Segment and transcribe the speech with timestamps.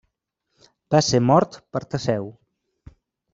[0.95, 2.27] Va ser mort per Teseu.